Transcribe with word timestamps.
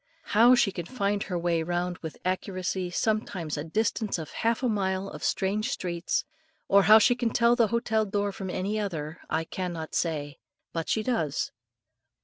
How 0.33 0.55
she 0.55 0.71
can 0.71 0.87
find 0.87 1.21
her 1.21 1.37
way 1.37 1.61
round 1.61 1.99
with 1.99 2.17
accuracy, 2.25 2.89
sometimes 2.89 3.55
a 3.55 3.63
distance 3.63 4.17
of 4.17 4.31
half 4.31 4.63
a 4.63 4.67
mile 4.67 5.07
of 5.07 5.23
strange 5.23 5.69
streets, 5.69 6.25
or 6.67 6.81
how 6.89 6.97
she 6.97 7.13
can 7.13 7.29
tell 7.29 7.55
the 7.55 7.67
hotel 7.67 8.03
door 8.05 8.31
from 8.31 8.49
any 8.49 8.79
other, 8.79 9.19
I 9.29 9.43
cannot 9.43 9.93
say; 9.93 10.39
but 10.73 10.89
she 10.89 11.03
does. 11.03 11.51